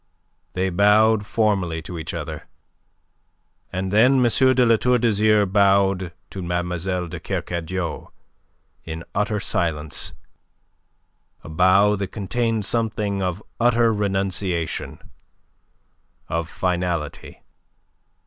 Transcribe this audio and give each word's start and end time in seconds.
They 0.53 0.71
bowed 0.71 1.27
formally 1.27 1.83
to 1.83 1.99
each 1.99 2.11
other. 2.11 2.47
And 3.71 3.93
then 3.93 4.13
M. 4.25 4.29
de 4.55 4.65
La 4.65 4.75
Tour 4.77 4.97
d'Azyr 4.97 5.45
bowed 5.45 6.11
to 6.31 6.41
Mlle. 6.41 7.07
de 7.07 7.19
Kercadiou 7.19 8.07
in 8.83 9.03
utter 9.13 9.39
silence, 9.39 10.15
a 11.43 11.49
bow 11.49 11.95
that 11.97 12.07
contained 12.11 12.65
something 12.65 13.21
of 13.21 13.43
utter 13.59 13.93
renunciation, 13.93 14.97
of 16.27 16.49
finality. 16.49 17.43